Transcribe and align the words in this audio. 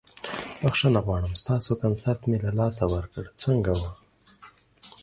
بخښنه 0.63 0.99
غواړم 1.05 1.33
ستاسو 1.41 1.71
کنسرت 1.83 2.19
مې 2.29 2.37
له 2.45 2.51
لاسه 2.59 2.83
ورکړ، 2.93 3.23
څنګه 3.41 3.71
وه؟ 3.79 3.91